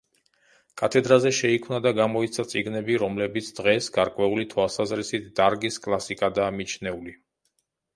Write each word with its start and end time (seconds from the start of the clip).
კათედრაზე 0.81 1.31
შეიქმნა 1.39 1.81
და 1.87 1.91
გამოიცა 1.99 2.47
წიგნები, 2.55 2.97
რომლებიც 3.05 3.53
დღეს, 3.63 3.93
გარკვეული 4.01 4.49
თვალსაზრისით, 4.57 5.33
დარგის 5.43 5.83
კლასიკადაა 5.89 6.61
მიჩნეული. 6.63 7.21